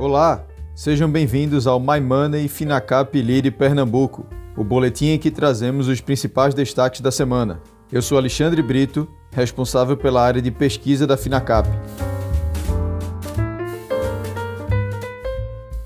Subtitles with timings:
[0.00, 4.24] Olá, sejam bem-vindos ao My Money Finacap Lire Pernambuco,
[4.56, 7.60] o boletim em que trazemos os principais destaques da semana.
[7.92, 11.68] Eu sou Alexandre Brito, responsável pela área de pesquisa da Finacap.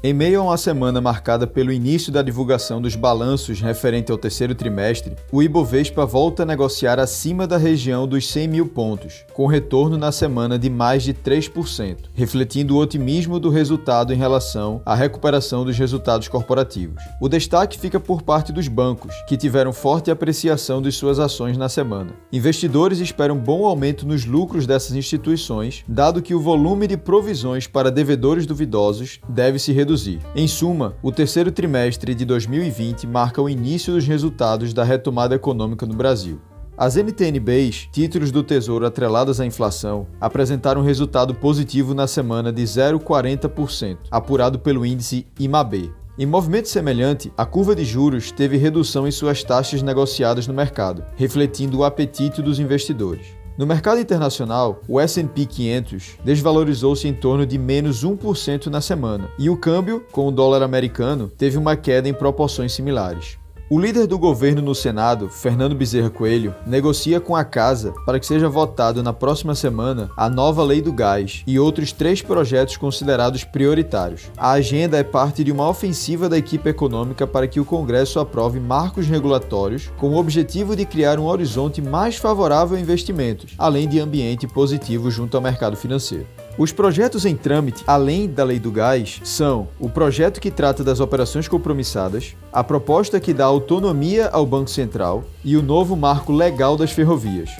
[0.07, 4.55] Em meio a uma semana marcada pelo início da divulgação dos balanços referente ao terceiro
[4.55, 9.97] trimestre, o Ibovespa volta a negociar acima da região dos 100 mil pontos, com retorno
[9.97, 15.65] na semana de mais de 3%, refletindo o otimismo do resultado em relação à recuperação
[15.65, 17.03] dos resultados corporativos.
[17.19, 21.71] O destaque fica por parte dos bancos, que tiveram forte apreciação de suas ações na
[21.71, 22.11] semana.
[22.31, 27.91] Investidores esperam bom aumento nos lucros dessas instituições, dado que o volume de provisões para
[27.91, 30.19] devedores duvidosos deve se reduzir reduzir.
[30.35, 35.87] Em suma, o terceiro trimestre de 2020 marca o início dos resultados da retomada econômica
[35.87, 36.41] no Brasil.
[36.77, 42.63] As NTNBs, títulos do Tesouro atrelados à inflação, apresentaram um resultado positivo na semana de
[42.63, 45.93] 0,40%, apurado pelo índice IMAB.
[46.19, 51.05] Em movimento semelhante, a curva de juros teve redução em suas taxas negociadas no mercado,
[51.17, 53.27] refletindo o apetite dos investidores.
[53.57, 59.49] No mercado internacional, o S&P 500 desvalorizou-se em torno de menos 1% na semana, e
[59.49, 63.39] o câmbio, com o dólar americano, teve uma queda em proporções similares.
[63.75, 68.27] O líder do governo no Senado, Fernando Bezerra Coelho, negocia com a Casa para que
[68.27, 73.43] seja votado na próxima semana a nova Lei do Gás e outros três projetos considerados
[73.43, 74.31] prioritários.
[74.37, 78.61] A agenda é parte de uma ofensiva da equipe econômica para que o Congresso aprove
[78.61, 83.99] marcos regulatórios com o objetivo de criar um horizonte mais favorável a investimentos, além de
[83.99, 86.29] ambiente positivo junto ao mercado financeiro.
[86.57, 91.01] Os projetos em trâmite, além da Lei do Gás, são o projeto que trata das
[91.01, 96.77] operações compromissadas, a proposta que dá autonomia ao Banco Central e o novo marco legal
[96.77, 97.51] das ferrovias.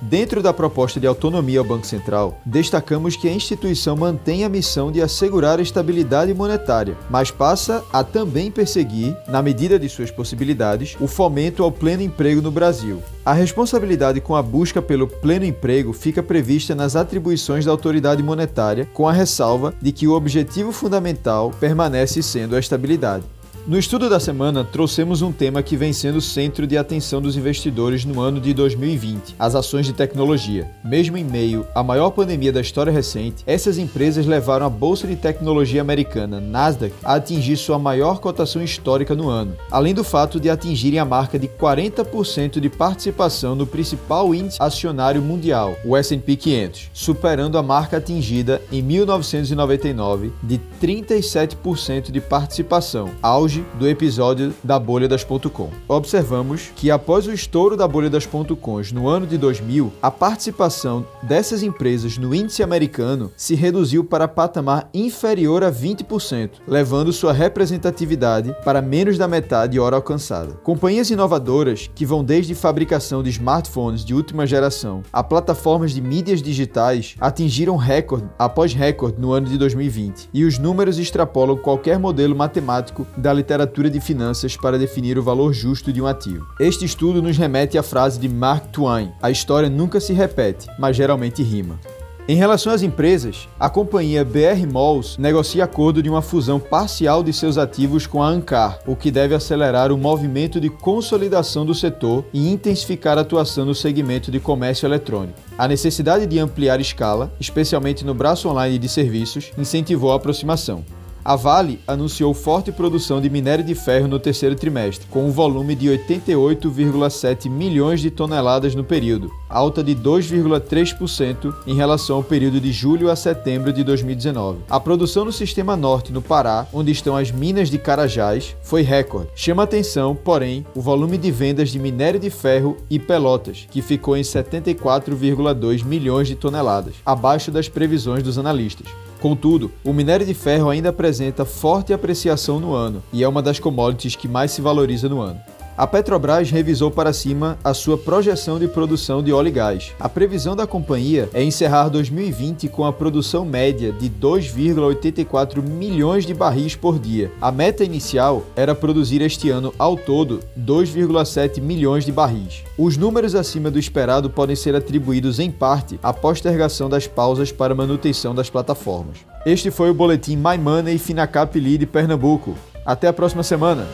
[0.00, 4.92] Dentro da proposta de autonomia ao Banco Central, destacamos que a instituição mantém a missão
[4.92, 10.96] de assegurar a estabilidade monetária, mas passa a também perseguir, na medida de suas possibilidades,
[11.00, 13.02] o fomento ao pleno emprego no Brasil.
[13.24, 18.86] A responsabilidade com a busca pelo pleno emprego fica prevista nas atribuições da autoridade monetária,
[18.92, 23.24] com a ressalva de que o objetivo fundamental permanece sendo a estabilidade.
[23.66, 28.04] No estudo da semana, trouxemos um tema que vem sendo centro de atenção dos investidores
[28.04, 30.70] no ano de 2020, as ações de tecnologia.
[30.84, 35.16] Mesmo em meio à maior pandemia da história recente, essas empresas levaram a bolsa de
[35.16, 40.50] tecnologia americana, Nasdaq, a atingir sua maior cotação histórica no ano, além do fato de
[40.50, 46.90] atingirem a marca de 40% de participação no principal índice acionário mundial, o S&P 500,
[46.92, 54.78] superando a marca atingida em 1999 de 37% de participação, auge auge do episódio da
[54.78, 55.70] bolha das .com.
[55.86, 61.06] Observamos que após o estouro da bolha das .coms no ano de 2000, a participação
[61.22, 68.54] dessas empresas no índice americano se reduziu para patamar inferior a 20%, levando sua representatividade
[68.64, 70.54] para menos da metade hora alcançada.
[70.62, 76.42] Companhias inovadoras que vão desde fabricação de smartphones de última geração a plataformas de mídias
[76.42, 82.34] digitais atingiram recorde após recorde no ano de 2020, e os números extrapolam qualquer modelo
[82.34, 83.43] matemático da literatura
[83.90, 86.46] de finanças para definir o valor justo de um ativo.
[86.58, 90.96] Este estudo nos remete à frase de Mark Twain: a história nunca se repete, mas
[90.96, 91.78] geralmente rima.
[92.26, 97.34] Em relação às empresas, a companhia BR Malls negocia acordo de uma fusão parcial de
[97.34, 102.24] seus ativos com a Ancar, o que deve acelerar o movimento de consolidação do setor
[102.32, 105.38] e intensificar a atuação no segmento de comércio eletrônico.
[105.58, 110.82] A necessidade de ampliar escala, especialmente no braço online de serviços, incentivou a aproximação.
[111.24, 115.74] A Vale anunciou forte produção de minério de ferro no terceiro trimestre, com um volume
[115.74, 122.70] de 88,7 milhões de toneladas no período, alta de 2,3% em relação ao período de
[122.72, 124.58] julho a setembro de 2019.
[124.68, 129.30] A produção no Sistema Norte, no Pará, onde estão as minas de Carajás, foi recorde.
[129.34, 134.14] Chama atenção, porém, o volume de vendas de minério de ferro e pelotas, que ficou
[134.14, 138.88] em 74,2 milhões de toneladas, abaixo das previsões dos analistas.
[139.24, 143.60] Contudo, o minério de ferro ainda apresenta forte apreciação no ano e é uma das
[143.60, 145.40] commodities que mais se valoriza no ano.
[145.76, 149.92] A Petrobras revisou para cima a sua projeção de produção de óleo e gás.
[149.98, 156.34] A previsão da companhia é encerrar 2020 com a produção média de 2,84 milhões de
[156.34, 157.30] barris por dia.
[157.40, 162.64] A meta inicial era produzir este ano ao todo 2,7 milhões de barris.
[162.76, 167.74] Os números acima do esperado podem ser atribuídos em parte à postergação das pausas para
[167.74, 169.33] manutenção das plataformas.
[169.46, 172.56] Este foi o boletim My Money Finacap Lead Pernambuco.
[172.84, 173.86] Até a próxima semana.